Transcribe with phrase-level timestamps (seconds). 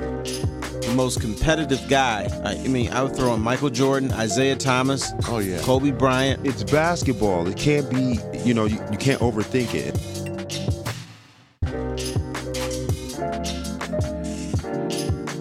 [0.00, 2.28] the most competitive guy.
[2.44, 5.60] I, mean, I would throw in Michael Jordan, Isiah Thomas, Oh yeah.
[5.60, 6.46] Kobe Bryant.
[6.46, 7.46] It's basketball.
[7.46, 9.96] It can't be, you know, you, you can't overthink it.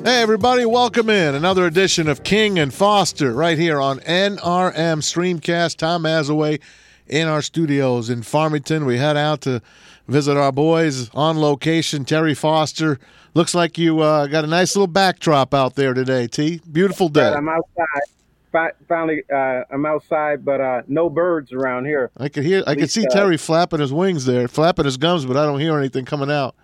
[0.04, 5.78] Hey, everybody, welcome in another edition of King and Foster right here on NRM Streamcast.
[5.78, 6.60] Tom Mazawey
[7.08, 8.86] in our studios in Farmington.
[8.86, 9.62] We head out to
[10.08, 12.06] visit our boys on location.
[12.06, 13.00] Terry Foster,
[13.34, 16.62] looks like you uh, got a nice little backdrop out there today, T.
[16.72, 17.32] Beautiful day.
[17.32, 18.72] I'm outside.
[18.88, 22.10] Finally, uh, I'm outside, but uh, no birds around here.
[22.18, 25.26] I could hear, I could see uh, Terry flapping his wings there, flapping his gums,
[25.26, 26.56] but I don't hear anything coming out.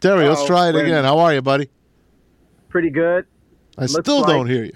[0.00, 1.04] Terry, let's try it again.
[1.04, 1.70] How are you, buddy?
[2.68, 3.26] Pretty good.
[3.78, 4.74] I Looks still like- don't hear you.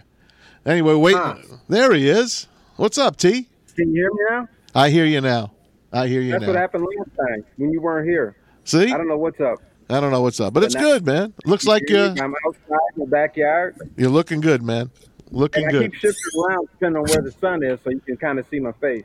[0.65, 1.17] Anyway, wait.
[1.17, 1.37] Huh.
[1.69, 2.47] There he is.
[2.77, 3.49] What's up, T?
[3.75, 4.49] Can you hear me now?
[4.75, 5.53] I hear you now.
[5.93, 6.49] I hear you That's now.
[6.49, 8.37] what happened last time when you weren't here.
[8.65, 8.93] See?
[8.93, 9.59] I don't know what's up.
[9.91, 11.33] I don't know what's up, but it's now- good, man.
[11.47, 13.77] Looks like uh, I'm outside in the backyard.
[13.97, 14.91] you're looking good, man.
[15.31, 15.93] Looking And I good.
[15.93, 18.61] keep shifting around depending on where the sun is, so you can kind of see
[18.61, 19.05] my face.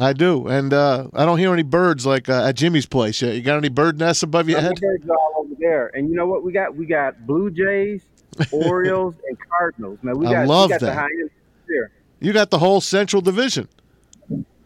[0.00, 3.34] I do, and uh, I don't hear any birds like uh, at Jimmy's place yet.
[3.36, 4.80] You got any bird nests above your head?
[4.80, 6.74] birds all over there, and you know what we got?
[6.74, 8.02] We got blue jays,
[8.52, 9.98] orioles, and cardinals.
[10.02, 10.86] Now we I got love we got that.
[10.86, 11.30] the high end
[11.68, 11.92] here.
[12.20, 13.68] You got the whole Central Division.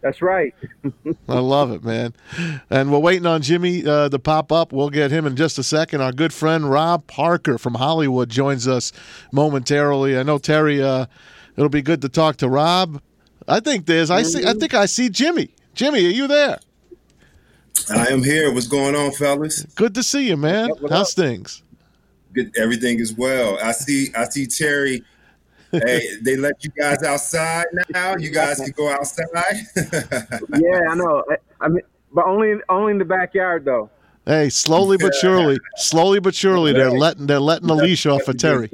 [0.05, 0.55] That's right.
[1.31, 2.13] I love it, man.
[2.69, 4.71] And we're waiting on Jimmy uh, to pop up.
[4.71, 6.03] We'll get him in just a second.
[6.03, 8.93] Our good friend Rob Parker from Hollywood joins us
[9.33, 10.19] momentarily.
[10.19, 10.83] I know Terry.
[10.83, 11.07] Uh,
[11.57, 13.01] it'll be good to talk to Rob.
[13.49, 14.11] I think there's.
[14.11, 14.45] I see.
[14.47, 15.55] I think I see Jimmy.
[15.73, 16.59] Jimmy, are you there?
[17.89, 18.53] I am here.
[18.53, 19.65] What's going on, fellas?
[19.75, 20.69] Good to see you, man.
[20.69, 21.63] What up, what How's things?
[22.35, 22.55] Good.
[22.59, 23.59] Everything is well.
[23.63, 24.09] I see.
[24.15, 25.03] I see Terry.
[25.85, 28.17] Hey, they let you guys outside now.
[28.17, 29.27] You guys can go outside.
[29.77, 31.25] yeah, I know.
[31.31, 31.83] I, I mean,
[32.13, 33.91] but only only in the backyard though.
[34.27, 38.39] Hey, slowly but surely, slowly but surely, they're letting they're letting the leash off of
[38.39, 38.71] Terry.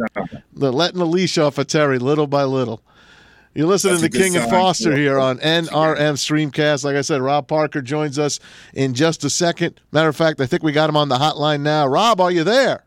[0.52, 2.82] They're letting the leash off of Terry little by little.
[3.54, 4.50] You're listening That's to King and sign.
[4.50, 6.84] Foster here on NRM Streamcast.
[6.84, 8.38] Like I said, Rob Parker joins us
[8.75, 9.80] in just a second.
[9.91, 11.86] Matter of fact, I think we got him on the hotline now.
[11.88, 12.84] Rob, are you there?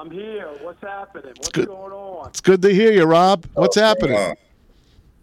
[0.00, 0.48] I'm here.
[0.62, 1.34] What's happening?
[1.36, 1.66] What's good.
[1.66, 2.28] going on?
[2.30, 3.44] It's good to hear you, Rob.
[3.52, 4.16] What's happening?
[4.16, 4.34] Uh,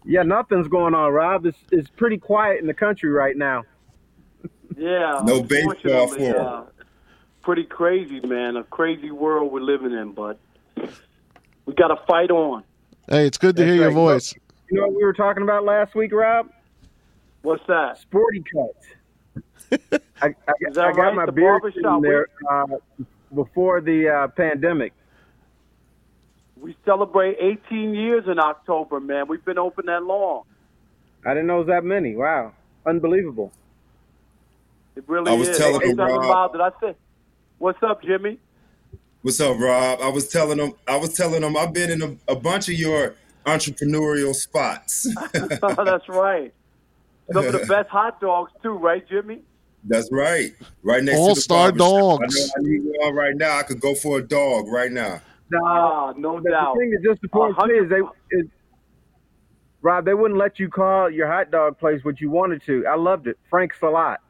[0.04, 1.46] Yeah, nothing's going on, Rob.
[1.46, 3.64] It's it's pretty quiet in the country right now.
[4.76, 5.20] Yeah.
[5.24, 6.46] No baseball unfortunately, for 'em.
[6.46, 6.62] uh,
[7.42, 8.56] Pretty crazy, man.
[8.56, 10.38] A crazy world we're living in, but
[11.66, 12.62] we got to fight on.
[13.10, 13.94] Hey, it's good to That's hear your right.
[13.94, 14.32] voice.
[14.70, 16.50] You know what we were talking about last week, Rob?
[17.42, 17.98] What's that?
[17.98, 20.02] Sporty cuts.
[20.22, 21.14] I, I, Is that I got right?
[21.16, 22.66] my The beard barbershop in there uh,
[23.34, 24.92] before the uh, pandemic.
[26.60, 29.28] We celebrate 18 years in October, man.
[29.28, 30.42] We've been open that long.
[31.24, 32.16] I didn't know it was that many.
[32.16, 32.52] Wow,
[32.84, 33.52] unbelievable.
[34.96, 35.58] It really I was is.
[35.58, 36.24] telling Ain't him, Rob.
[36.24, 36.60] about it.
[36.60, 36.96] I said,
[37.58, 38.38] "What's up, Jimmy?"
[39.22, 40.00] what's up, Rob?
[40.00, 40.72] I was telling them.
[40.86, 41.56] I was telling them.
[41.56, 43.14] I've been in a, a bunch of your
[43.46, 45.06] entrepreneurial spots.
[45.32, 46.52] That's right.
[47.32, 49.40] Some of the best hot dogs too, right, Jimmy?
[49.88, 50.54] That's right.
[50.82, 52.20] Right next All-star to the barbershop.
[52.20, 52.52] dogs.
[52.56, 53.58] I know I need one right now.
[53.58, 55.20] I could go for a dog right now.
[55.64, 56.76] Ah, no But the doubt.
[56.78, 58.00] thing that disappoints A me is they,
[58.36, 58.46] is,
[59.82, 62.86] Rob, they wouldn't let you call your hot dog place what you wanted to.
[62.86, 64.20] I loved it, Frank's a lot.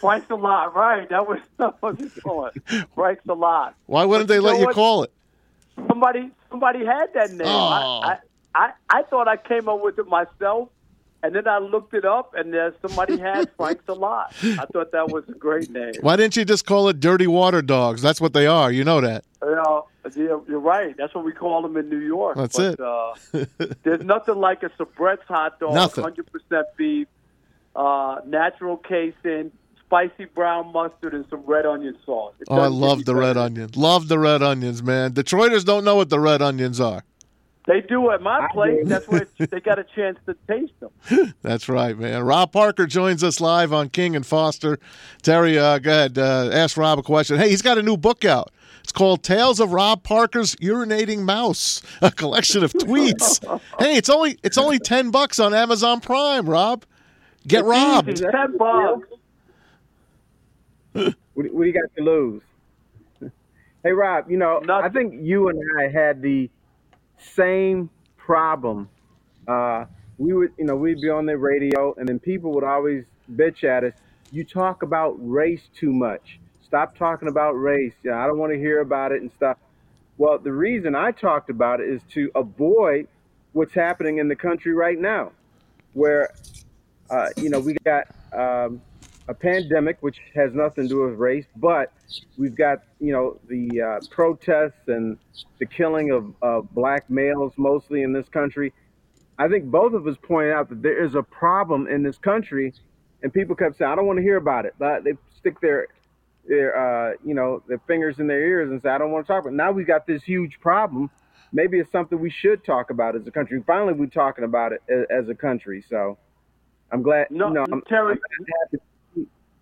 [0.00, 1.08] Thanks a lot, right?
[1.10, 2.54] That was that was the point.
[2.96, 3.74] Thanks a lot.
[3.86, 4.74] Why wouldn't But they you let you what?
[4.74, 5.12] call it?
[5.88, 7.46] Somebody somebody had that name.
[7.46, 8.00] Oh.
[8.02, 8.18] I, I,
[8.54, 10.68] I I thought I came up with it myself,
[11.24, 14.34] and then I looked it up, and there's somebody had Frank's a lot.
[14.42, 15.94] I thought that was a great name.
[16.02, 18.02] Why didn't you just call it Dirty Water Dogs?
[18.02, 18.70] That's what they are.
[18.70, 19.24] You know that.
[19.42, 20.94] You know, yeah, you're right.
[20.98, 22.36] That's what we call them in New York.
[22.36, 22.80] That's but, it.
[22.80, 23.14] Uh,
[23.84, 26.04] there's nothing like a Sabrett's hot dog, Nothing.
[26.04, 27.08] 100% beef,
[27.74, 32.34] uh, natural casing, spicy brown mustard, and some red onion sauce.
[32.38, 33.40] It Oh, I love any the red better.
[33.40, 33.70] onion.
[33.76, 35.12] Love the red onions, man.
[35.12, 37.02] Detroiters don't know what the red onions are.
[37.66, 38.82] They do at my place.
[38.84, 41.34] That's where they got a chance to taste them.
[41.42, 42.22] That's right, man.
[42.22, 44.78] Rob Parker joins us live on King and Foster.
[45.22, 46.18] Terry, uh, go ahead.
[46.18, 47.38] Uh, ask Rob a question.
[47.38, 48.52] Hey, he's got a new book out.
[48.82, 53.40] It's called Tales of Rob Parker's Urinating Mouse, a collection of tweets.
[53.78, 56.46] hey, it's only it's only ten bucks on Amazon Prime.
[56.46, 56.84] Rob,
[57.46, 58.08] get It's robbed.
[58.10, 58.26] easy.
[58.30, 59.08] Ten bucks.
[61.34, 62.42] What, what do you got to lose?
[63.82, 64.84] hey, Rob, you know, Nothing.
[64.84, 66.48] I think you and I had the
[67.34, 68.88] same problem.
[69.46, 69.86] Uh,
[70.18, 73.64] we would, you know, we'd be on the radio, and then people would always bitch
[73.64, 73.92] at us.
[74.30, 76.38] You talk about race too much.
[76.64, 77.92] Stop talking about race.
[78.02, 79.58] Yeah, I don't want to hear about it and stuff.
[80.16, 83.08] Well, the reason I talked about it is to avoid
[83.52, 85.32] what's happening in the country right now,
[85.92, 86.30] where,
[87.10, 88.80] uh, you know, we got um,
[89.28, 91.92] a pandemic, which has nothing to do with race, but
[92.36, 95.18] we've got you know the uh, protests and
[95.58, 98.72] the killing of, of black males mostly in this country.
[99.38, 102.74] I think both of us pointed out that there is a problem in this country,
[103.22, 105.88] and people kept saying, "I don't want to hear about it." But they stick their
[106.46, 109.32] their uh, you know their fingers in their ears and say, "I don't want to
[109.32, 109.56] talk about." it.
[109.56, 111.10] Now we've got this huge problem.
[111.52, 113.62] Maybe it's something we should talk about as a country.
[113.66, 115.82] Finally, we're talking about it as, as a country.
[115.88, 116.18] So
[116.92, 117.30] I'm glad.
[117.30, 118.18] No, you know, I'm, Terry,
[118.72, 118.80] I'm.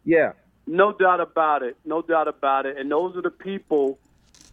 [0.04, 0.32] Yeah.
[0.66, 1.76] No doubt about it.
[1.84, 2.78] No doubt about it.
[2.78, 3.98] And those are the people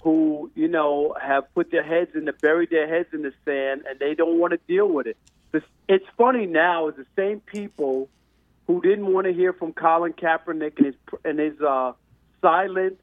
[0.01, 3.83] who, you know, have put their heads in the buried their heads in the sand
[3.87, 5.17] and they don't want to deal with it.
[5.53, 8.09] It's, it's funny now is the same people
[8.69, 11.93] who didn't want to hear from Colin Kaepernick and his and his uh,
[12.39, 12.99] silent,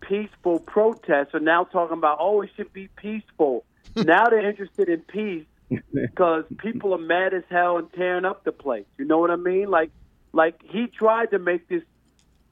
[0.00, 3.66] peaceful protests are now talking about oh it should be peaceful.
[3.96, 5.44] now they're interested in peace
[5.92, 8.86] because people are mad as hell and tearing up the place.
[8.96, 9.70] You know what I mean?
[9.70, 9.90] Like
[10.32, 11.82] like he tried to make this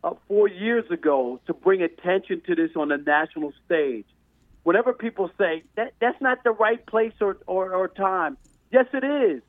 [0.04, 4.06] uh, four years ago to bring attention to this on the national stage.
[4.62, 8.36] Whenever people say that that's not the right place or, or, or time,
[8.70, 9.42] yes, it is.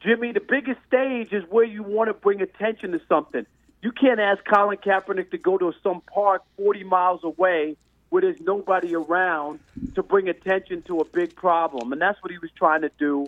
[0.00, 3.46] Jimmy, the biggest stage is where you want to bring attention to something.
[3.80, 7.76] You can't ask Colin Kaepernick to go to some park 40 miles away
[8.10, 9.60] where there's nobody around
[9.94, 11.92] to bring attention to a big problem.
[11.92, 13.26] And that's what he was trying to do.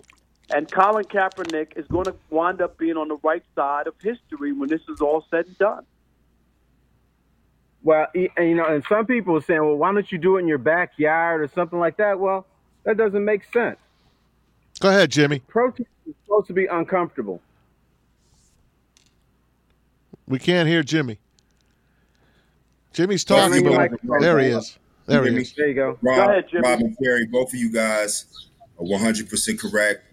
[0.49, 4.53] And Colin Kaepernick is going to wind up being on the right side of history
[4.53, 5.85] when this is all said and done.
[7.87, 10.41] Well, and, you know, and some people are saying, well, why don't you do it
[10.41, 12.19] in your backyard or something like that?
[12.19, 12.45] Well,
[12.83, 13.77] that doesn't make sense.
[14.81, 15.39] Go ahead, Jimmy.
[15.47, 17.41] Protest is supposed to be uncomfortable.
[20.27, 21.17] We can't hear Jimmy.
[22.91, 24.77] Jimmy's talking, Turn your but microphone there he is.
[25.05, 25.53] There he is.
[25.53, 25.97] There you go.
[26.01, 26.67] Rob, Go ahead, Jimmy.
[26.67, 28.25] Rob and Terry, both of you guys
[28.77, 30.03] are 100% correct.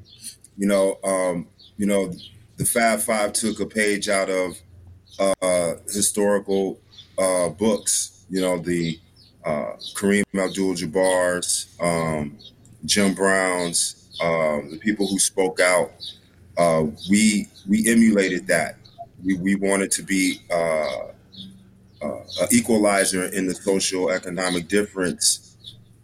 [0.57, 2.13] You know, um, you know,
[2.57, 4.63] the Fab Five took a page out of
[5.19, 6.79] uh, historical
[7.19, 8.25] uh, books.
[8.31, 8.99] You know, the
[9.45, 12.39] uh, Kareem Abdul-Jabbar's, um,
[12.85, 15.93] Jim Brown's, um, the people who spoke out.
[16.57, 18.77] Uh, we we emulated that.
[19.25, 21.09] We we wanted to be uh,
[22.03, 25.57] uh, an equalizer in the social economic difference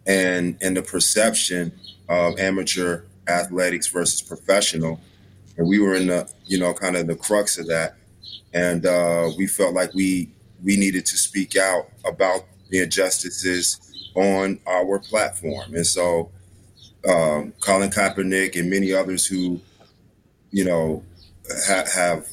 [0.05, 1.71] and and the perception
[2.09, 4.99] of amateur athletics versus professional.
[5.57, 7.95] And we were in the you know kind of the crux of that,
[8.53, 10.29] and uh, we felt like we
[10.63, 13.79] we needed to speak out about the injustices
[14.15, 15.73] on our platform.
[15.73, 16.31] And so
[17.07, 19.59] um, Colin Kaepernick and many others who
[20.51, 21.03] you know
[21.65, 22.27] ha- have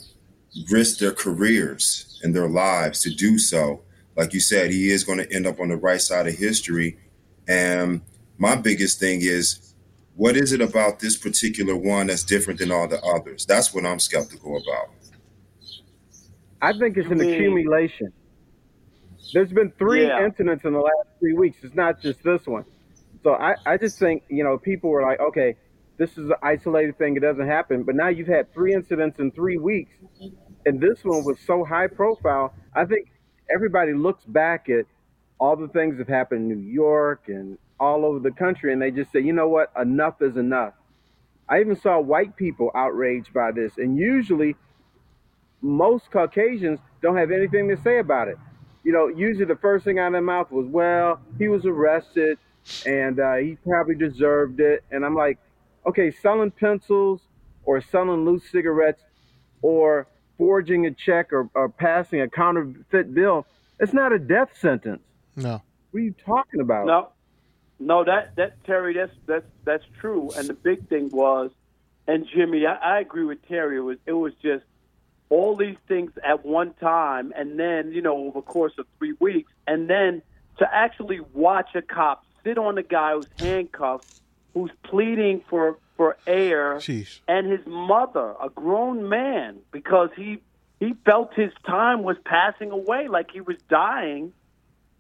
[0.71, 3.83] risked their careers and their lives to do so.
[4.17, 6.99] Like you said, he is going to end up on the right side of history.
[7.47, 8.01] And
[8.37, 9.75] my biggest thing is,
[10.17, 13.47] what is it about this particular one that's different than all the others?
[13.47, 14.91] That's what I'm skeptical about.
[16.61, 18.13] I think it's You an mean- accumulation.
[19.33, 20.25] There's been three Yeah.
[20.25, 21.59] incidents in the last three weeks.
[21.63, 22.65] It's not just this one.
[23.23, 25.57] So I, I just think, you know, people were like, okay,
[25.97, 27.17] this is an isolated thing.
[27.17, 27.83] It doesn't happen.
[27.83, 29.93] But now you've had three incidents in three weeks.
[30.65, 32.55] And this one was so high profile.
[32.75, 33.09] I think
[33.53, 34.87] everybody looks back at
[35.41, 38.83] all the things that have happened in New York and all over the country and
[38.83, 39.71] they just say, you know what?
[39.81, 40.75] Enough is enough.
[41.49, 43.79] I even saw white people outraged by this.
[43.79, 44.57] And usually
[45.61, 48.39] most Caucasians don't have anything to say about it.
[48.85, 52.39] You know, usually the first thing out of their mouth was, well, he was arrested
[52.87, 54.85] and uh, he probably deserved it.
[54.91, 55.39] And I'm like,
[55.87, 57.21] okay, selling pencils
[57.65, 59.03] or selling loose cigarettes
[59.63, 63.47] or forging a check or, or passing a counterfeit bill,
[63.81, 65.03] it's not a death sentence.
[65.37, 65.61] No.
[65.91, 66.87] What are you talking about?
[66.87, 67.09] No,
[67.79, 70.31] no, that that Terry, that's that's that's true.
[70.37, 71.51] And the big thing was,
[72.07, 73.79] and Jimmy, I, I agree with Terry.
[73.79, 74.65] It was it was just
[75.31, 79.15] all these things at one time, and then you know over the course of three
[79.21, 80.23] weeks, and then
[80.59, 84.05] to actually watch a cop sit on the guy who's handcuffed,
[84.55, 87.21] who's pleading for for air, Jeez.
[87.27, 90.41] and his mother, a grown man, because he
[90.81, 94.33] he felt his time was passing away, like he was dying,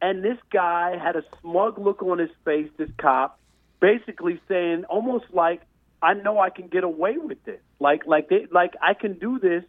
[0.02, 2.68] and this guy had a smug look on his face.
[2.76, 3.38] This cop,
[3.80, 5.62] basically saying, almost like,
[6.02, 7.60] "I know I can get away with this.
[7.80, 9.64] Like like they like I can do this,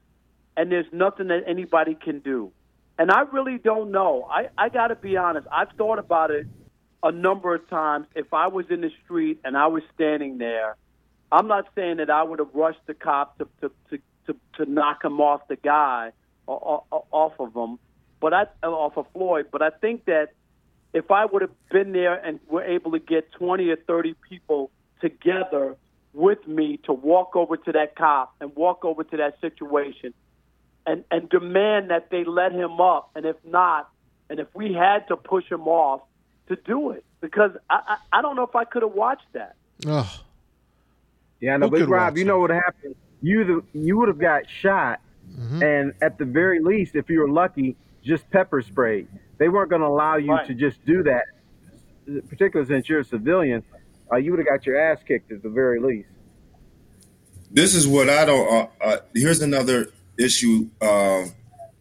[0.60, 2.52] and there's nothing that anybody can do."
[2.98, 4.28] And I really don't know.
[4.30, 5.48] I I got to be honest.
[5.52, 6.48] I've thought about it
[7.02, 8.08] a number of times.
[8.16, 10.76] If I was in the street and I was standing there.
[11.32, 14.72] I'm not saying that I would have rushed the cop to to to to, to
[14.72, 16.12] knock him off the guy
[16.48, 17.80] or, or, off of him,
[18.20, 19.48] but I off of Floyd.
[19.52, 20.30] But I think that
[20.94, 24.72] if I would have been there and were able to get 20 or 30 people
[25.02, 25.76] together
[26.14, 30.14] with me to walk over to that cop and walk over to that situation
[30.90, 33.90] and and demand that they let him up, and if not,
[34.30, 36.02] and if we had to push him off,
[36.48, 37.80] to do it because I
[38.14, 39.56] I, I don't know if I could have watched that.
[39.86, 40.12] Oh,
[41.40, 42.96] Yeah, no, Who but Rob, you know what happened?
[43.22, 45.62] You the, you would have got shot, Mm-hmm.
[45.64, 49.08] and at the very least, if you were lucky, just pepper sprayed.
[49.38, 50.48] They weren't going to allow you Right.
[50.48, 51.26] to just do that,
[52.30, 53.62] particularly since you're a civilian.
[54.12, 56.10] Uh, you would have got your ass kicked at the very least.
[57.52, 58.48] this is what I don't.
[58.52, 61.34] Uh, uh, here's another issue um,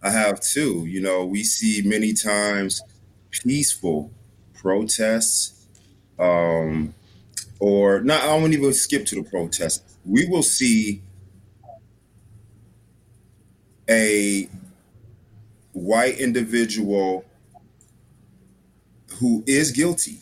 [0.03, 0.87] I have too.
[0.87, 2.83] You know, we see many times
[3.31, 4.11] peaceful
[4.55, 5.67] protests,
[6.19, 6.95] um,
[7.61, 8.23] or not.
[8.23, 9.97] I won't even skip to the protests.
[10.05, 11.03] We will see
[13.91, 14.49] a
[15.73, 17.25] white individual
[19.19, 20.19] who is guilty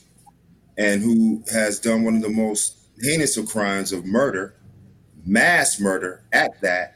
[0.78, 4.54] and who has done one of the most heinous of crimes of murder
[5.26, 6.95] mass murder at that,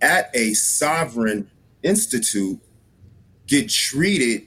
[0.00, 1.50] at a sovereign
[1.82, 2.58] institute,
[3.46, 4.46] get treated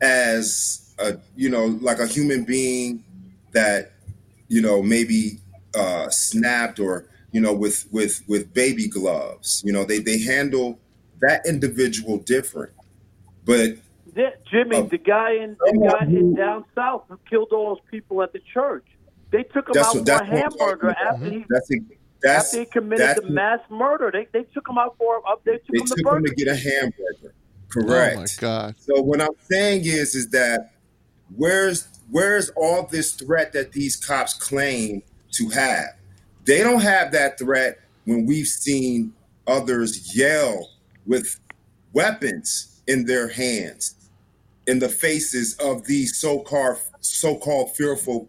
[0.00, 3.04] as a you know like a human being
[3.52, 3.92] that
[4.48, 5.38] you know maybe
[5.74, 9.62] uh, snapped or you know with with with baby gloves.
[9.64, 10.78] You know they they handle
[11.20, 12.72] that individual different,
[13.44, 13.70] but
[14.50, 18.22] Jimmy, Uh, the guy in the guy in down south who killed all those people
[18.22, 18.84] at the church.
[19.30, 21.68] They took him out what- for a hamburger after he that's
[22.22, 24.10] that's after he committed that's the mass murder.
[24.12, 26.34] They they took him out for uh, they took they him took to him to
[26.34, 26.94] get a hamburger.
[27.24, 27.30] oh
[27.68, 28.16] Correct.
[28.16, 28.74] my God.
[28.78, 30.72] So what I'm saying is, is that
[31.36, 35.96] where's where's all this threat that these cops claim to have?
[36.44, 39.12] They don't have that threat when we've seen
[39.46, 40.70] others yell
[41.06, 41.38] with
[41.92, 43.94] weapons in their hands
[44.66, 48.28] in the faces of these so-called so-called fearful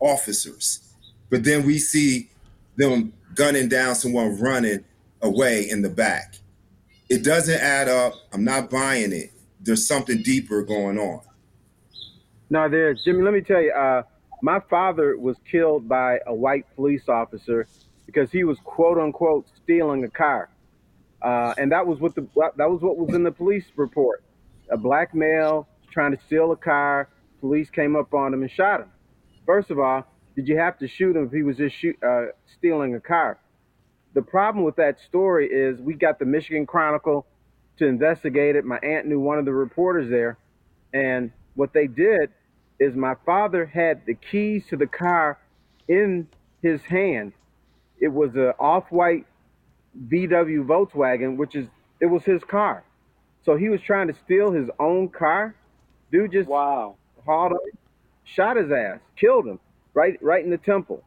[0.00, 0.94] officers.
[1.30, 2.30] But then we see
[2.76, 4.84] them gunning down someone running
[5.22, 6.36] away in the back.
[7.08, 8.14] It doesn't add up.
[8.32, 9.32] I'm not buying it.
[9.60, 11.20] There's something deeper going on.
[12.50, 13.22] No, there, Jimmy.
[13.22, 13.72] Let me tell you.
[13.72, 14.02] Uh,
[14.42, 17.66] my father was killed by a white police officer
[18.06, 20.48] because he was quote unquote stealing a car,
[21.22, 24.22] uh, and that was what the that was what was in the police report.
[24.70, 27.08] A black male trying to steal a car.
[27.40, 28.90] Police came up on him and shot him.
[29.46, 30.06] First of all,
[30.38, 33.40] did you have to shoot him if he was just shoot, uh, stealing a car?
[34.14, 37.26] The problem with that story is we got the Michigan Chronicle
[37.78, 38.64] to investigate it.
[38.64, 40.38] My aunt knew one of the reporters there,
[40.94, 42.30] and what they did
[42.78, 45.40] is my father had the keys to the car
[45.88, 46.28] in
[46.62, 47.32] his hand.
[47.98, 49.26] It was an off-white
[50.06, 51.66] VW Volkswagen, which is
[51.98, 52.84] it was his car.
[53.44, 55.56] So he was trying to steal his own car.
[56.12, 56.94] Dude just Wow.
[57.26, 57.60] hauled up,
[58.22, 59.58] shot his ass, killed him
[59.98, 61.02] right right in the temple.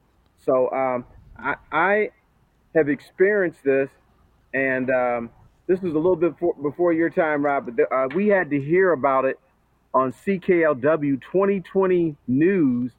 [0.45, 1.05] So um,
[1.37, 2.09] I, I
[2.75, 3.89] have experienced this,
[4.53, 5.29] and um,
[5.67, 7.65] this was a little bit before, before your time, Rob.
[7.65, 9.39] But the, uh, we had to hear about it
[9.93, 12.91] on CKLW 2020 News,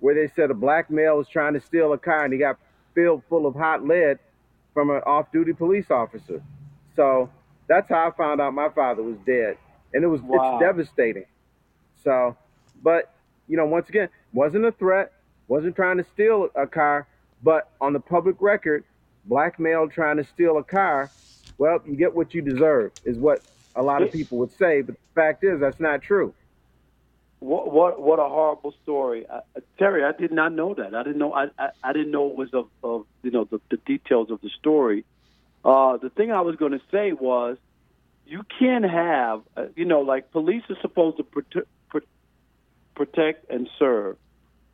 [0.00, 2.58] where they said a black male was trying to steal a car and he got
[2.94, 4.18] filled full of hot lead
[4.74, 6.42] from an off-duty police officer.
[6.96, 7.30] So
[7.68, 9.56] that's how I found out my father was dead,
[9.92, 10.58] and it was Wow.
[10.58, 11.24] it's devastating.
[12.04, 12.36] So,
[12.82, 13.14] but
[13.48, 15.12] you know, once again, wasn't a threat,
[15.48, 17.06] wasn't trying to steal a car,
[17.42, 18.84] but on the public record,
[19.26, 21.10] black male trying to steal a car,
[21.58, 23.42] well, you get what you deserve, is what
[23.76, 24.82] a lot of people would say.
[24.82, 26.34] But the fact is, that's not true.
[27.40, 30.02] What what what a horrible story, uh, uh, Terry.
[30.02, 30.94] I did not know that.
[30.94, 31.34] I didn't know.
[31.34, 34.40] I I, I didn't know it was of, of you know the, the details of
[34.40, 35.04] the story.
[35.62, 37.58] Uh, the thing I was going to say was,
[38.26, 42.00] you can't have uh, you know like police are supposed to prote- pro-
[42.94, 44.16] protect and serve.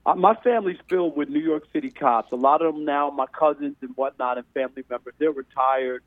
[0.07, 2.33] Uh, my family's filled with New York City cops.
[2.33, 6.03] A lot of them now, my cousins and whatnot, and family members, they're retired.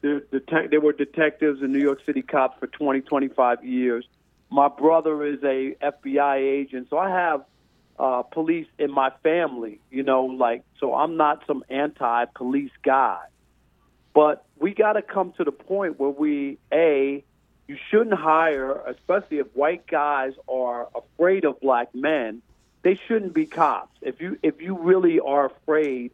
[0.00, 4.06] They're detec- they were detectives and New York City cops for 20, 25 years.
[4.50, 7.44] My brother is a FBI agent, so I have
[7.98, 9.80] uh, police in my family.
[9.90, 13.20] You know, like so I'm not some anti-police guy,
[14.14, 17.24] but we got to come to the point where we a
[17.66, 22.42] you shouldn't hire, especially if white guys are afraid of black men.
[22.84, 23.96] They shouldn't be cops.
[24.02, 26.12] If you if you really are afraid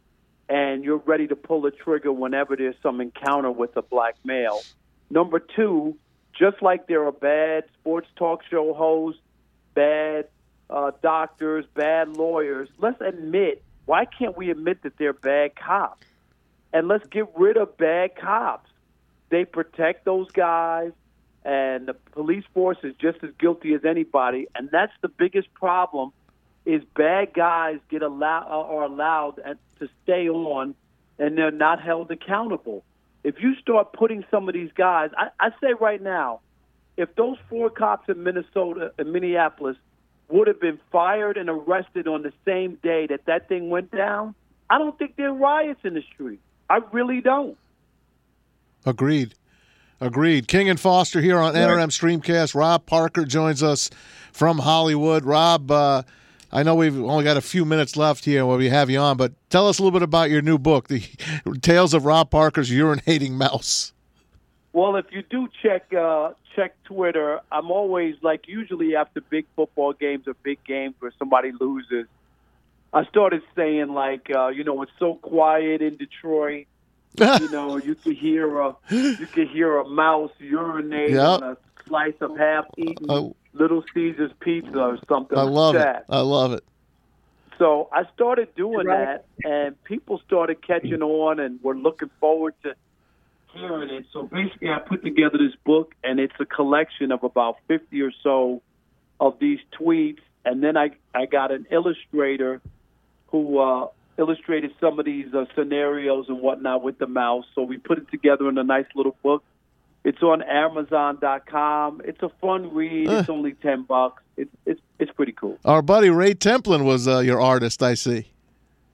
[0.49, 4.61] and you're ready to pull the trigger whenever there's some encounter with a black male.
[5.09, 5.97] Number two,
[6.33, 9.21] just like there are bad sports talk show hosts,
[9.73, 10.27] bad
[10.69, 16.07] uh, doctors, bad lawyers, let's admit why can't we admit that they're bad cops?
[16.71, 18.69] And let's get rid of bad cops.
[19.29, 20.93] They protect those guys,
[21.43, 24.47] and the police force is just as guilty as anybody.
[24.55, 26.13] And that's the biggest problem:
[26.65, 29.37] is bad guys get allowed are allowed
[29.79, 30.75] to stay on,
[31.17, 32.83] and they're not held accountable.
[33.23, 36.41] if you start putting some of these guys, I, I say right now,
[36.97, 39.77] if those four cops in Minnesota and Minneapolis
[40.29, 44.33] would have been fired and arrested on the same day that that thing went down,
[44.69, 46.39] I don't think there are riots in the street.
[46.69, 47.57] I really don't.
[48.85, 49.35] Agreed.
[49.99, 50.47] Agreed.
[50.47, 52.55] King and Foster here on NRM Streamcast.
[52.55, 53.89] Rob Parker joins us
[54.31, 55.25] from Hollywood.
[55.25, 56.03] Rob, uh,
[56.53, 59.15] I know we've only got a few minutes left here while we have you on,
[59.17, 61.01] but tell us a little bit about your new book, The
[61.61, 63.93] Tales of Rob Parker's Urinating Mouse.
[64.73, 69.93] Well, if you do check uh, check Twitter, I'm always like usually after big football
[69.93, 72.07] games or big games where somebody loses,
[72.93, 76.67] I started saying like, uh, you know, it's so quiet in Detroit.
[77.17, 81.27] you know, you could hear a you could hear a mouse urinate Yep.
[81.27, 83.35] on a slice of half eaten Oh.
[83.53, 85.37] Little Caesars pizza or something.
[85.37, 85.79] I like love it.
[85.79, 86.05] that.
[86.09, 86.63] I love it.
[87.57, 89.19] So I started doing Right.
[89.43, 92.73] that, and people started catching on, and were looking forward to
[93.53, 94.05] hearing it.
[94.13, 98.11] So basically, I put together this book, and it's a collection of about fifty or
[98.23, 98.61] so
[99.19, 102.61] of these tweets, and then I I got an illustrator
[103.27, 107.45] who uh, illustrated some of these uh, scenarios and whatnot with the mouse.
[107.53, 109.43] So we put it together in a nice little book.
[110.03, 112.01] It's on Amazon.com.
[112.05, 113.07] It's a fun read.
[113.09, 114.23] It's only ten bucks.
[114.37, 115.59] It's it's it's pretty cool.
[115.65, 118.27] Our buddy Ray Templin was uh, your artist, I see.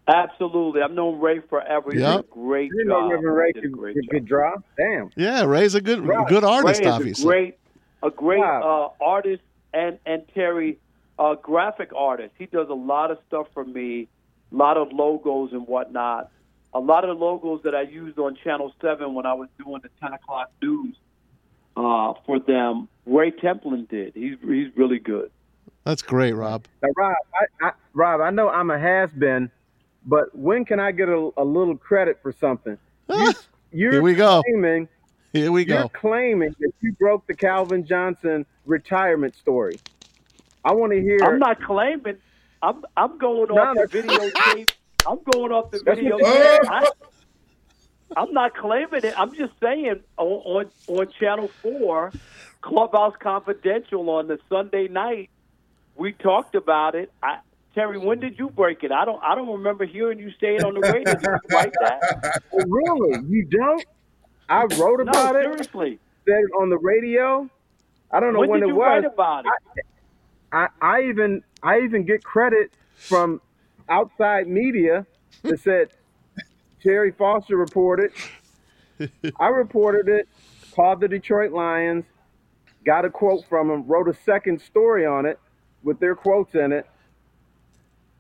[0.08, 0.82] Absolutely.
[0.82, 1.92] I've known Ray forever.
[1.92, 2.20] He Yep.
[2.20, 3.24] a great I didn't know job.
[3.24, 4.12] Ray He a could, great could, job.
[4.12, 4.54] could draw.
[4.78, 5.10] Damn.
[5.16, 6.28] Yeah, Ray's a good Right.
[6.28, 7.24] good artist, Ray is obviously.
[7.24, 7.58] a great,
[8.04, 8.94] a great Wow.
[9.00, 10.78] uh, artist and and Terry,
[11.20, 12.34] uh, graphic artist.
[12.38, 14.08] He does a lot of stuff for me,
[14.52, 16.32] a lot of logos and whatnot.
[16.74, 19.82] A lot of the logos that I used on Channel Seven when I was doing
[19.82, 20.96] the ten o'clock news
[21.76, 24.14] uh, for them, Ray Templin did.
[24.16, 25.32] He's he's really good.
[25.86, 26.66] That's great, Rob.
[26.84, 27.16] Now, Rob,
[27.62, 29.50] I, I, Rob, I know I'm a has been,
[30.06, 32.78] but when can I get a, a little credit for something?
[33.10, 33.34] You,
[33.72, 34.42] you're Here we go.
[34.44, 34.90] claiming
[35.32, 35.90] Here we you're go.
[35.90, 39.80] claiming that you broke the Calvin Johnson retirement story.
[40.66, 41.20] I want to hear.
[41.24, 42.18] I'm not claiming.
[42.62, 44.72] I'm I'm going No, off the that's- videotape.
[45.08, 46.26] I'm going off the video.
[46.68, 46.86] I,
[48.18, 49.14] I'm not claiming it.
[49.18, 52.16] I'm just saying on, on on Channel Four,
[52.64, 55.32] Clubhouse Confidential on the Sunday night,
[55.96, 57.12] we talked about it.
[57.24, 57.40] I,
[57.76, 58.92] Terry, when did you break it?
[58.92, 59.22] I don't.
[59.24, 61.18] I don't remember hearing you say it on the radio.
[61.20, 62.06] Did you write that?
[62.54, 63.22] Oh, really?
[63.28, 63.86] You don't?
[64.50, 65.44] I wrote No, about it.
[65.44, 66.00] seriously.
[66.28, 67.50] Said it on the radio.
[68.12, 69.04] I don't know When when, did it you was.
[69.04, 69.58] write about it?
[70.52, 72.72] I, I even I even get credit
[73.10, 73.42] from
[73.90, 75.06] outside media
[75.44, 75.90] that said
[76.82, 78.12] Terry Foster reported.
[79.40, 80.28] I reported it,
[80.76, 82.06] called the Detroit Lions,
[82.86, 85.40] got a quote from them, wrote a second story on it
[85.84, 86.86] with their quotes in it.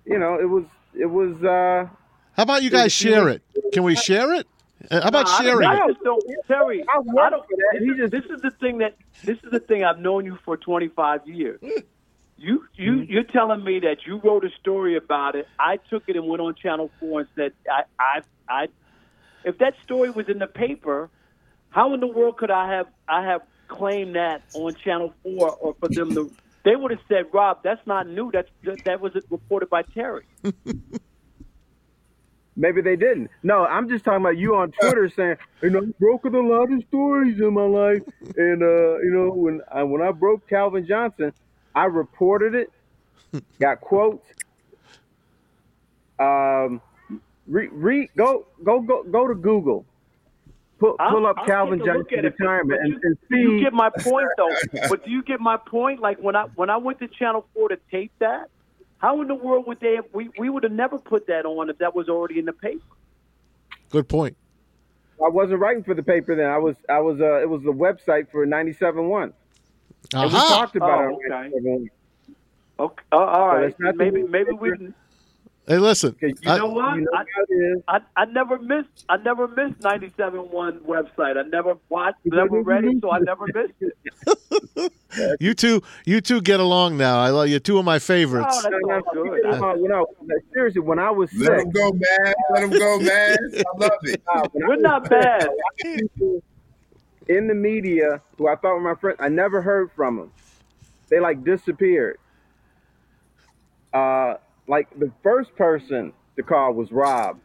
[0.05, 0.65] You know, it was
[0.97, 1.87] it was uh
[2.35, 3.41] How about you guys share it?
[3.73, 4.47] Can we share it?
[4.91, 5.87] Uh, How about No, I don't- sharing I it?
[5.93, 6.83] just don't, Terry.
[6.93, 7.43] I I don't.
[7.49, 10.23] This, He is, just- this is the thing that this is the thing I've known
[10.25, 11.59] you for 25 years.
[12.37, 13.11] You you Mm-hmm.
[13.11, 15.47] you're telling me that you wrote a story about it.
[15.59, 18.67] I took it and went on Channel Four and said I I I.
[19.43, 21.09] If that story was in the paper,
[21.69, 25.75] how in the world could I have I have claimed that on Channel Four or
[25.79, 26.31] for them to?
[26.65, 28.29] They would have said, Rob, that's not new.
[28.31, 30.25] That's that, that was reported by Terry.
[32.55, 33.29] maybe they didn't.
[33.43, 36.71] No, I'm just talking about you on Twitter saying, you know, I've broken a lot
[36.71, 38.01] of stories in my life,
[38.35, 41.33] and uh, you know, when I when I broke Calvin Johnson,
[41.77, 42.71] I reported it,
[43.59, 44.27] got quotes.
[46.17, 46.81] Um,
[47.45, 49.85] re, re go go go go to Google,
[50.79, 53.17] pull, pull up I'll Calvin take a Johnson at it, but- retirement but and, and
[53.29, 54.49] Do you get my point though?
[54.89, 55.99] but do you get my point?
[55.99, 58.49] Like when I when I went to Channel Four to tape that,
[58.97, 59.97] how in the world would they?
[59.97, 62.53] Have, we we would have never put that on if that was already in the
[62.53, 62.81] paper.
[63.91, 64.35] Good point.
[65.23, 66.49] I wasn't writing for the paper then.
[66.49, 68.43] I was I was uh, it was the website for
[70.13, 70.23] 97.1.
[70.23, 70.47] And we Aha.
[70.57, 71.31] talked about Oh, it.
[71.31, 71.89] okay.
[72.79, 73.63] Okay, uh, all So right.
[73.69, 74.69] it's not the maybe maybe we.
[74.71, 74.93] can-
[75.67, 76.11] Hey, listen.
[76.11, 76.95] Okay, You I- know what?
[76.95, 77.83] You know I, how it is.
[77.89, 81.35] I I never missed I never missed ninety seven one website.
[81.37, 84.91] I never watched, never read it, so I never missed it.
[85.41, 87.19] you two, you two get along now.
[87.19, 87.59] I love you.
[87.59, 88.47] Two of my favorites.
[88.49, 89.59] Oh, that's No, all no, good.
[89.59, 90.05] no, you know,
[90.53, 92.33] seriously, when I was Let sick, him go, man.
[92.53, 93.37] Let him go, man.
[93.55, 94.21] I love it.
[94.33, 95.43] Uh, We're was not sick, bad.
[95.43, 96.43] a lot of people
[97.29, 100.31] in the media who I thought were my friends, I never heard from them.
[101.09, 102.17] They like disappeared.
[103.93, 104.35] Uh,
[104.67, 107.39] like the first person to call was Rob.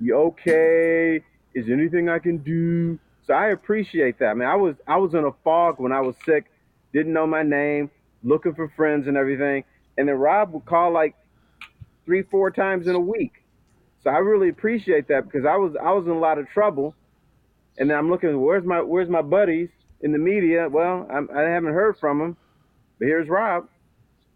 [0.00, 1.22] You okay?
[1.54, 2.98] Is there anything I can do?
[3.26, 4.26] So I appreciate that.
[4.28, 6.46] I mean, I was I was in a fog when I was sick,
[6.92, 7.90] didn't know my name,
[8.22, 9.64] looking for friends and everything.
[9.96, 11.16] And then Rob would call like
[12.06, 13.42] three, four times in a week.
[14.02, 16.94] So I really appreciate that because I was I was in a lot of trouble,
[17.78, 19.68] And then I'm looking, where's my where's my buddies
[20.00, 20.68] in the media?
[20.68, 22.36] Well, I'm, I haven't heard from them,
[22.98, 23.68] but here's Rob.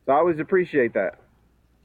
[0.07, 1.19] So I always appreciate that.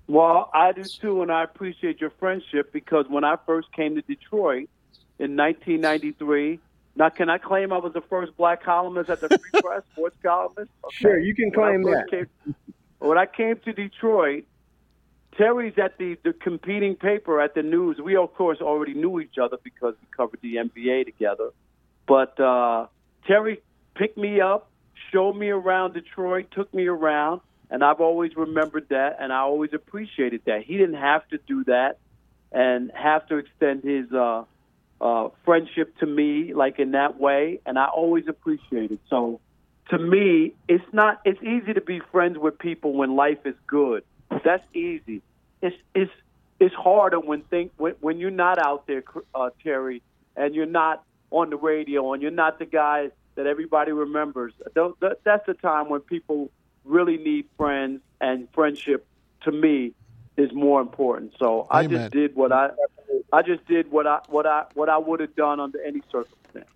[0.08, 4.02] Well, I do too, and I appreciate your friendship because when I first came to
[4.02, 4.70] Detroit
[5.20, 6.60] in 1993,
[6.96, 10.16] now can I claim I was the first black columnist at the Free Press, sports
[10.24, 10.72] columnist?
[10.86, 10.96] Okay.
[10.96, 12.10] Sure, you can claim when I that.
[12.10, 12.56] Came,
[13.00, 14.46] when I came to Detroit,
[15.38, 17.98] Terry's at the, the competing paper at the news.
[18.04, 21.52] We, of course, already knew each other because we covered the NBA together.
[22.08, 22.88] But uh,
[23.28, 23.62] Terry
[23.96, 24.72] picked me up,
[25.12, 29.72] showed me around Detroit, took me around, and I've always remembered that, and I always
[29.74, 30.64] appreciated that.
[30.64, 32.00] He didn't have to do that
[32.52, 34.44] and have to extend his uh,
[35.02, 39.00] uh, friendship to me like in that way, and I always appreciate it.
[39.10, 39.40] So
[39.90, 41.22] to me, it's not.
[41.26, 44.04] It's easy to be friends with people when life is good.
[44.30, 45.22] That's easy.
[45.62, 46.12] It's it's
[46.60, 49.04] it's harder when think when, when you're not out there,
[49.36, 50.02] uh, Terry,
[50.36, 54.54] and you're not on the radio, and you're not the guy that everybody remembers.
[54.74, 56.50] Th- th- That's the time when people
[56.86, 59.06] really need friends, and friendship,
[59.44, 59.94] to me,
[60.38, 61.34] is more important.
[61.38, 62.70] So I just did what I,
[63.34, 66.70] I just did what I what I what I would have done under any circumstance.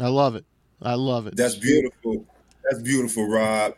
[0.00, 0.44] I love it.
[0.82, 1.36] I love it.
[1.36, 2.24] That's beautiful.
[2.64, 3.74] That's beautiful, Rob.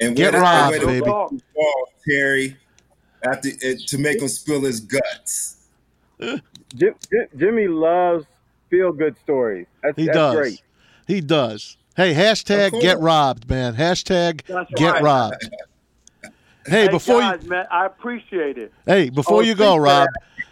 [0.00, 1.00] And Get way to- Rob, way baby.
[1.00, 1.30] ball,
[2.08, 2.56] Terry,
[3.24, 5.56] after it, to make him spill his guts.
[6.20, 6.40] Jim,
[6.76, 6.94] Jim,
[7.36, 8.24] Jimmy loves
[8.70, 9.66] feel good stories.
[9.82, 10.36] That's, He that's does.
[10.36, 10.62] great.
[11.06, 11.76] He does.
[11.96, 13.74] Hey, hashtag get robbed, man.
[13.74, 15.02] Hashtag That's get right.
[15.02, 15.48] robbed.
[16.22, 16.30] Hey,
[16.84, 18.72] Hey before guys, you man, I appreciate it.
[18.86, 20.08] hey before Oh, you go, thanks for Rob.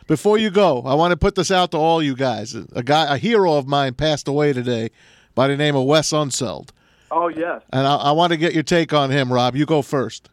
[0.09, 2.55] Before you go, I want to put this out to all you guys.
[2.73, 4.91] A guy, a hero of mine, passed away today
[5.37, 6.71] by the name of Wes Unseld,
[7.13, 9.55] Oh yes, and I, I want to get your take on him, Rob.
[9.55, 10.29] You go first.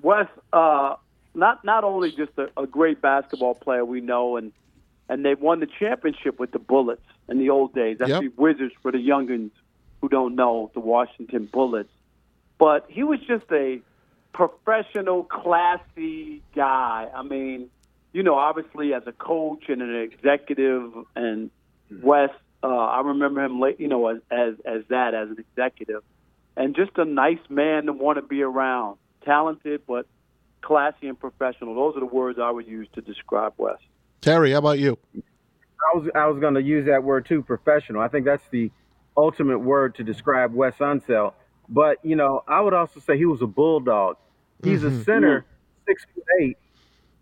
[0.00, 0.26] Wes.
[0.52, 0.96] Uh,
[1.34, 4.52] not not only just a, a great basketball player we know, and
[5.08, 7.98] and they won the championship with the Bullets in the old days.
[7.98, 8.20] That's Yep.
[8.20, 9.50] the Wizards for the youngins
[10.00, 11.90] who don't know the Washington Bullets.
[12.58, 13.80] But he was just a
[14.32, 17.08] professional, classy guy.
[17.14, 17.68] I mean,
[18.12, 21.50] you know, obviously as a coach and an executive, and
[22.02, 26.02] West, uh, I remember him, late, you know, as, as as that as an executive,
[26.56, 28.98] and just a nice man to want to be around.
[29.24, 30.06] Talented, but
[30.62, 31.74] classy and professional.
[31.74, 33.76] Those are the words I would use to describe Wes.
[34.20, 34.96] Terry, how about you?
[35.14, 38.00] I was I was going to use that word too, professional.
[38.02, 38.70] I think that's the
[39.16, 41.32] ultimate word to describe Wes Unseld.
[41.68, 44.16] But you know, I would also say he was a bulldog.
[44.62, 45.44] He's a center,
[45.86, 46.56] six foot eight,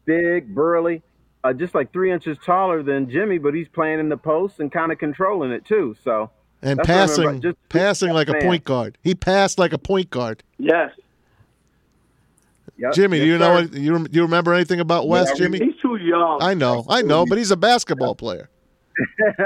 [0.04, 1.02] big, burly,
[1.42, 4.70] uh, just like three inches taller than Jimmy, but he's playing in the post and
[4.70, 5.96] kind of controlling it too.
[6.04, 7.32] So And That's what I remember.
[7.32, 8.98] passing, Just- passing like a point guard.
[9.02, 10.42] He passed like a point guard.
[10.58, 10.92] Yes,
[12.80, 15.36] yep, Jimmy, do yes, you know what, you do you remember anything about West, I
[15.38, 15.58] Jimmy?
[15.58, 16.38] he's too young.
[16.42, 18.48] I know, I know, but he's a basketball player.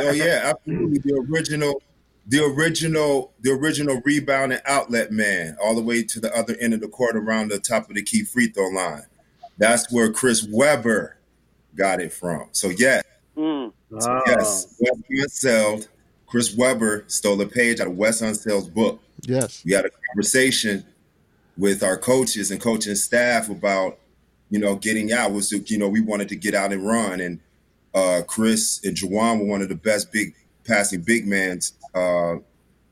[0.00, 0.98] Oh yeah, absolutely.
[0.98, 1.80] The original,
[2.26, 6.74] the original, the original rebound and outlet man, all the way to the other end
[6.74, 9.02] of the court around the top of the key free throw line.
[9.58, 11.18] That's where Chris Webber
[11.76, 12.48] got it from.
[12.52, 13.02] So yeah,
[13.36, 13.72] Mm.
[13.92, 14.20] Oh.
[14.26, 15.88] yes, Wes Unseld,
[16.26, 19.00] Chris Webber stole a page out of Wes Unseld's book.
[19.22, 19.62] Yes.
[19.64, 20.84] we had a conversation
[21.56, 23.98] with our coaches and coaching staff about
[24.50, 27.20] you know getting out was you know we wanted to get out and run.
[27.20, 27.40] And
[27.94, 32.36] uh, chris and Juwan were one of the best big passing big mans uh,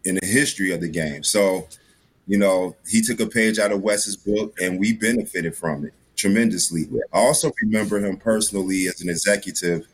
[0.04, 1.24] in the history of the game.
[1.24, 1.68] So
[2.26, 5.92] you know he took a page out of wes's book and we benefited from it
[6.16, 6.88] tremendously.
[7.12, 9.88] I also remember him personally as an executive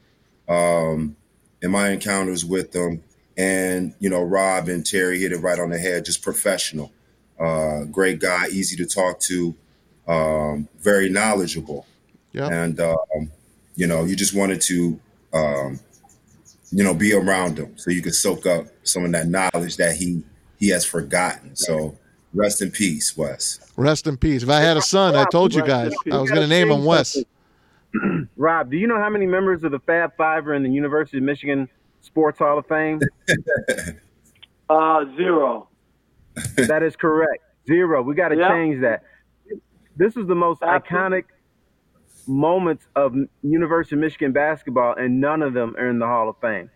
[0.48, 1.16] um,
[1.62, 3.02] in my encounters with them.
[3.36, 6.92] And you know rob and terry hit it right on the head just professional
[7.40, 9.54] uh, great guy easy to talk to
[10.06, 11.86] um, very knowledgeable
[12.32, 12.48] Yeah.
[12.48, 13.30] and um,
[13.76, 14.98] you know you just wanted to
[15.32, 15.80] um,
[16.72, 19.96] you know be around him so you could soak up some of that knowledge that
[19.96, 20.22] he
[20.58, 21.96] he has forgotten so
[22.34, 24.42] rest in peace wes Rest in peace.
[24.42, 26.84] If I had a son, I told you guys I was going to name him
[26.84, 27.16] Wes.
[28.36, 31.18] Rob, do you know how many members of the Fab Five are in the University
[31.18, 31.68] of Michigan
[32.00, 33.00] Sports Hall of Fame?
[34.68, 35.67] Uh, zero.
[36.56, 37.42] That is correct.
[37.66, 38.02] Zero.
[38.02, 38.48] We got to Yeah.
[38.48, 39.04] change that.
[39.96, 40.98] This is the most Absolutely.
[40.98, 41.24] iconic
[42.26, 46.36] moments of University of Michigan basketball, and none of them are in the Hall of
[46.40, 46.70] Fame.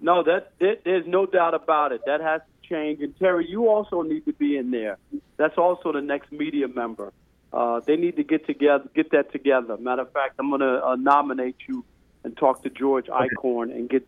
[0.00, 2.02] No, that there, there's no doubt about it.
[2.06, 3.00] That has to change.
[3.00, 4.98] And Terry, you also need to be in there.
[5.36, 7.12] That's also the next media member.
[7.52, 9.76] Uh, they need to get together, get that together.
[9.78, 11.84] Matter of fact, I'm going to uh, nominate you
[12.24, 14.06] and talk to George Eichhorn and get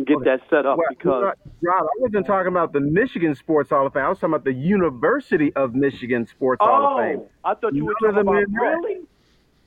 [0.00, 3.70] and get that set up Well, because Rob, I wasn't talking about the Michigan Sports
[3.70, 4.04] Hall of Fame.
[4.04, 7.20] I was talking about the University of Michigan Sports Hall of Fame.
[7.20, 8.70] oh, I thought you were None of talking them about in there.
[8.76, 9.00] really.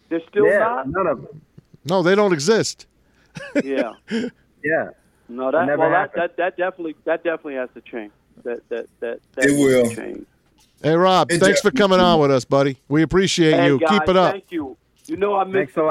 [0.10, 0.88] They're still yeah, not.
[0.90, 1.42] none of them.
[1.86, 2.88] No, they don't exist.
[3.64, 3.94] Yeah.
[4.64, 4.90] Yeah.
[5.28, 6.22] No, that never well, that, happened.
[6.22, 8.12] that that definitely that definitely has to change.
[8.44, 9.90] That that that, that It will.
[9.90, 10.26] change.
[10.84, 12.78] Hey, Rob, It thanks for coming on with us, buddy.
[12.90, 13.80] We appreciate Hey, you.
[13.80, 14.32] guys, Keep it up.
[14.34, 14.78] Thank you.
[15.08, 15.82] You know I miss Thanks a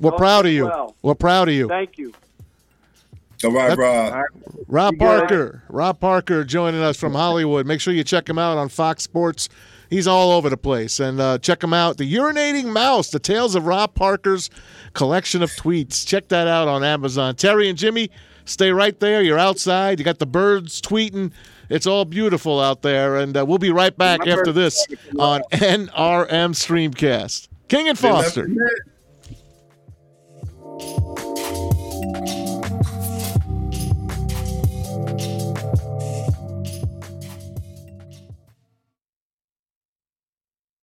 [0.00, 0.64] We're y'all proud of you.
[0.66, 0.94] Well.
[1.02, 1.66] We're proud of you.
[1.68, 2.12] Thank you.
[3.44, 4.24] All right, That- Rob.
[4.68, 5.18] Rob You got it.
[5.28, 5.62] Parker.
[5.68, 7.66] Rob Parker joining us from Hollywood.
[7.66, 9.48] Make sure you check him out on Fox Sports.
[9.90, 11.00] He's all over the place.
[11.00, 11.98] And uh, check him out.
[11.98, 14.48] The Urinating Mouse, the tales of Rob Parker's
[14.94, 16.06] collection of tweets.
[16.06, 17.34] Check that out on Amazon.
[17.36, 18.10] Terry and Jimmy,
[18.46, 19.20] stay right there.
[19.22, 19.98] You're outside.
[19.98, 21.32] You got the birds tweeting.
[21.68, 23.16] It's all beautiful out there.
[23.16, 24.86] And uh, we'll be right back My after this
[25.18, 27.48] on NRM Streamcast.
[27.68, 28.46] King and They left Foster.
[28.46, 28.68] the net.